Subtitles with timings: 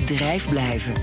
[0.00, 0.94] bedrijf blijven.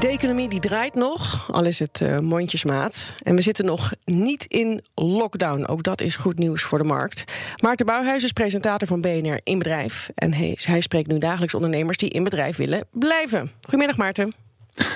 [0.00, 3.14] De economie die draait nog, al is het uh, mondjesmaat.
[3.22, 5.66] En we zitten nog niet in lockdown.
[5.66, 7.24] Ook dat is goed nieuws voor de markt.
[7.62, 10.10] Maarten Bouwhuis is presentator van BNR in Bedrijf.
[10.14, 13.50] En hij, hij spreekt nu dagelijks ondernemers die in bedrijf willen blijven.
[13.60, 14.34] Goedemiddag Maarten.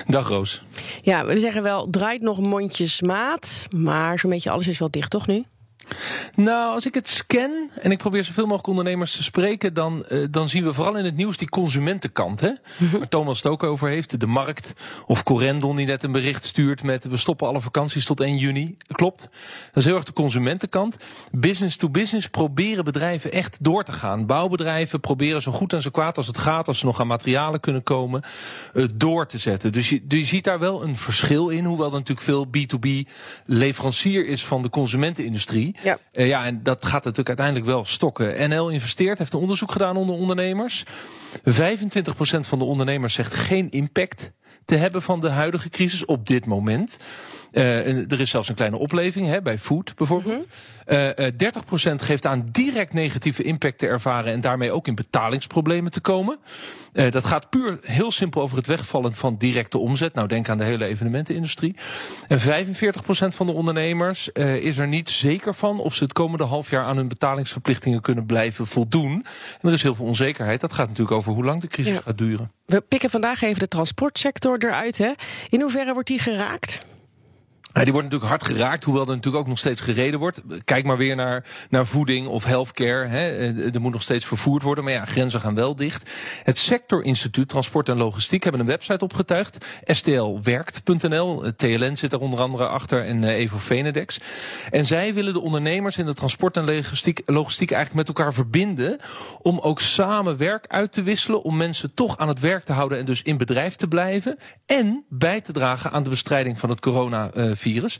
[0.07, 0.63] Dag Roos.
[1.01, 3.67] Ja, we zeggen wel draait nog mondjesmaat.
[3.69, 5.43] Maar zo'n beetje alles is wel dicht toch nu?
[6.35, 10.27] Nou, als ik het scan en ik probeer zoveel mogelijk ondernemers te spreken, dan, uh,
[10.31, 12.39] dan zien we vooral in het nieuws die consumentenkant.
[12.39, 12.51] Hè?
[12.77, 12.97] Mhm.
[12.97, 14.19] Waar Thomas het ook over heeft.
[14.19, 14.73] De markt
[15.05, 18.77] of Corendon die net een bericht stuurt met we stoppen alle vakanties tot 1 juni.
[18.87, 19.21] Klopt.
[19.65, 20.97] Dat is heel erg de consumentenkant.
[21.31, 24.25] Business to business proberen bedrijven echt door te gaan.
[24.25, 27.59] Bouwbedrijven proberen zo goed en zo kwaad als het gaat, als ze nog aan materialen
[27.59, 28.21] kunnen komen,
[28.73, 29.71] uh, door te zetten.
[29.71, 33.09] Dus je, dus je ziet daar wel een verschil in, hoewel er natuurlijk veel B2B
[33.45, 35.75] leverancier is van de consumentenindustrie.
[35.83, 35.97] Ja.
[36.13, 38.49] Uh, ja, en dat gaat natuurlijk uiteindelijk wel stokken.
[38.49, 40.85] NL investeert, heeft een onderzoek gedaan onder ondernemers.
[40.85, 40.89] 25%
[42.39, 44.31] van de ondernemers zegt geen impact
[44.65, 46.97] te hebben van de huidige crisis op dit moment.
[47.53, 50.47] Uh, er is zelfs een kleine opleving hè, bij food bijvoorbeeld.
[50.87, 51.13] Mm -hmm.
[51.19, 56.01] uh, 30% geeft aan direct negatieve impact te ervaren en daarmee ook in betalingsproblemen te
[56.01, 56.39] komen.
[56.93, 60.13] Dat gaat puur heel simpel over het wegvallen van directe omzet.
[60.13, 61.75] Nou, denk aan de hele evenementenindustrie.
[62.27, 62.43] En 45%
[63.27, 64.29] van de ondernemers
[64.59, 68.25] is er niet zeker van of ze het komende half jaar aan hun betalingsverplichtingen kunnen
[68.25, 69.11] blijven voldoen.
[69.61, 70.61] En er is heel veel onzekerheid.
[70.61, 72.01] Dat gaat natuurlijk over hoe lang de crisis ja.
[72.01, 72.51] gaat duren.
[72.65, 74.97] We pikken vandaag even de transportsector eruit.
[74.97, 75.11] Hè?
[75.49, 76.79] In hoeverre wordt die geraakt?
[77.73, 80.41] Die wordt natuurlijk hard geraakt, hoewel er natuurlijk ook nog steeds gereden wordt.
[80.65, 83.07] Kijk maar weer naar, naar voeding of healthcare.
[83.07, 83.29] Hè.
[83.71, 86.11] Er moet nog steeds vervoerd worden, maar ja, grenzen gaan wel dicht.
[86.43, 89.65] Het Sectorinstituut Transport en Logistiek hebben een website opgetuigd.
[89.85, 91.51] stlwerkt.nl.
[91.55, 94.19] TLN zit er onder andere achter en Evo Venedex.
[94.71, 98.99] En zij willen de ondernemers in de transport en logistiek, logistiek eigenlijk met elkaar verbinden.
[99.41, 101.41] Om ook samen werk uit te wisselen.
[101.41, 104.37] Om mensen toch aan het werk te houden en dus in bedrijf te blijven.
[104.65, 107.99] En bij te dragen aan de bestrijding van het coronavirus virus.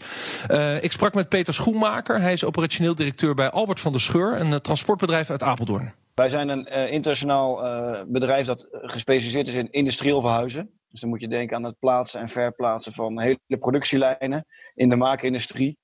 [0.51, 2.21] Uh, ik sprak met Peter Schoenmaker.
[2.21, 5.93] Hij is operationeel directeur bij Albert van der Scheur, een transportbedrijf uit Apeldoorn.
[6.13, 7.61] Wij zijn een uh, internationaal
[8.07, 10.69] bedrijf dat gespecialiseerd is in industrieel verhuizen.
[10.89, 14.95] Dus dan moet je denken aan het plaatsen en verplaatsen van hele productielijnen in de
[14.95, 15.77] maakindustrie.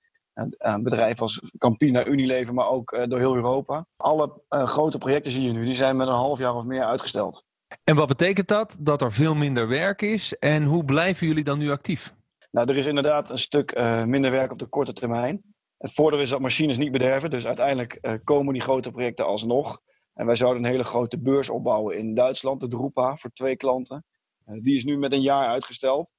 [0.58, 3.86] Een bedrijf als Campina, Unilever, maar ook door heel Europa.
[3.98, 7.44] Alle grote projecten zie je nu, die zijn met een half jaar of meer uitgesteld.
[7.84, 8.78] En wat betekent dat?
[8.80, 10.38] Dat er veel minder werk is.
[10.38, 12.14] En hoe blijven jullie dan nu actief?
[12.52, 15.44] Nou, er is inderdaad een stuk uh, minder werk op de korte termijn.
[15.78, 19.82] Het voordeel is dat machines niet bederven, dus uiteindelijk uh, komen die grote projecten alsnog.
[20.14, 24.06] En wij zouden een hele grote beurs opbouwen in Duitsland, de Drupa, voor twee klanten.
[24.46, 26.12] Uh, die is nu met een jaar uitgesteld.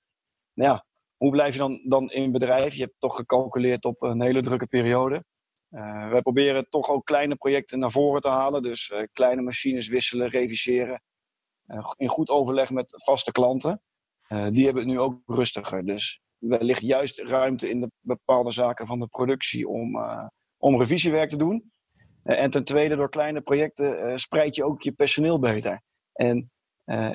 [0.55, 0.85] Nou ja,
[1.17, 2.75] hoe blijf je dan, dan in bedrijf?
[2.75, 5.25] Je hebt toch gecalculeerd op een hele drukke periode.
[6.11, 8.63] wij proberen toch ook kleine projecten naar voren te halen.
[8.63, 11.03] Dus kleine machines wisselen, reviseren.
[11.97, 13.83] in goed overleg met vaste klanten.
[14.33, 15.85] Uh, die hebben het nu ook rustiger.
[15.85, 20.27] Dus wellicht juist ruimte in de bepaalde zaken van de productie om, uh,
[20.59, 21.73] om revisiewerk te doen.
[22.25, 25.83] Uh, en ten tweede, door kleine projecten spreid je ook je personeel beter.
[26.13, 26.51] En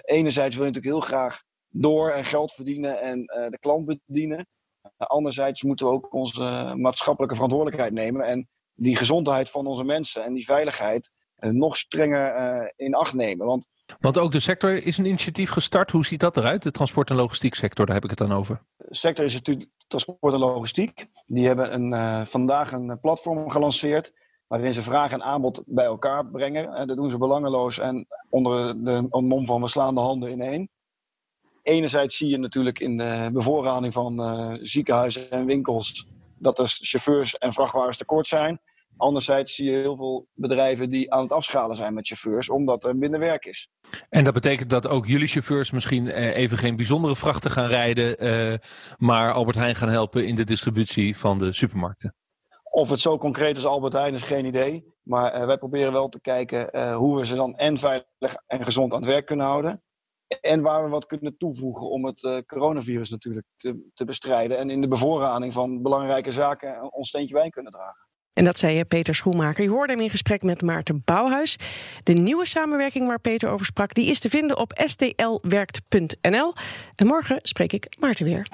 [0.05, 4.47] enerzijds wil je natuurlijk heel graag door en geld verdienen en de klant bedienen.
[4.97, 8.21] anderzijds moeten we ook onze maatschappelijke verantwoordelijkheid nemen.
[8.21, 11.11] En die gezondheid van onze mensen en die veiligheid
[11.51, 13.45] nog strenger uh, in acht nemen.
[13.45, 13.67] Want,
[13.99, 15.91] Want ook de sector is een initiatief gestart.
[15.91, 16.63] Hoe ziet dat eruit?
[16.63, 18.61] De transport- en logistiek sector, daar heb ik het dan over.
[18.89, 21.05] Sector is natuurlijk transport en logistiek.
[21.25, 24.13] Die hebben een, uh, vandaag een platform gelanceerd.
[24.47, 26.73] Waarin ze vraag en aanbod bij elkaar brengen.
[26.73, 30.41] En dat doen ze belangeloos en onder de mom van we slaan de handen in
[30.41, 30.69] één.
[31.61, 36.07] Enerzijds zie je natuurlijk in de bevoorrading van ziekenhuizen en winkels
[36.37, 38.61] dat er chauffeurs en vrachtwagens tekort zijn.
[38.97, 42.95] Anderzijds zie je heel veel bedrijven die aan het afschalen zijn met chauffeurs, omdat er
[42.95, 43.69] minder werk is.
[44.09, 48.25] En dat betekent dat ook jullie chauffeurs misschien eh, even geen bijzondere vrachten gaan rijden,
[48.25, 48.57] uh,
[48.97, 52.15] maar Albert Heijn gaan helpen in de distributie van de supermarkten.
[52.63, 54.93] Of het zo concreet is Albert Heijn is geen idee.
[55.05, 58.63] Maar uh, wij proberen wel te kijken uh, hoe we ze dan en veilig en
[58.63, 59.83] gezond aan het werk kunnen houden.
[60.41, 64.57] En waar we wat kunnen toevoegen om het uh, coronavirus natuurlijk te, te bestrijden.
[64.57, 68.04] En in de bevoorrading van belangrijke zaken ons steentje bij kunnen dragen.
[68.35, 69.63] En dat zei Peter Schoenmaker.
[69.63, 71.57] Je hoorde hem in gesprek met Maarten Bouwhuis.
[72.03, 76.53] De nieuwe samenwerking waar Peter over sprak, die is te vinden op stlwerkt.nl.
[76.95, 78.47] En morgen spreek ik Maarten weer.